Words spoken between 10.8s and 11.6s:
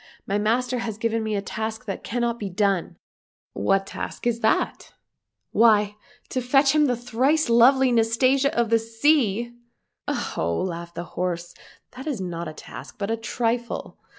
the horse,"